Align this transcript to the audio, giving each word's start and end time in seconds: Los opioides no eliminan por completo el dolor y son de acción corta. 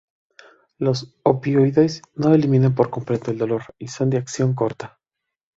Los 0.79 1.15
opioides 1.23 2.01
no 2.15 2.33
eliminan 2.33 2.73
por 2.73 2.89
completo 2.89 3.29
el 3.29 3.37
dolor 3.37 3.65
y 3.77 3.87
son 3.89 4.09
de 4.09 4.17
acción 4.17 4.55
corta. 4.55 4.97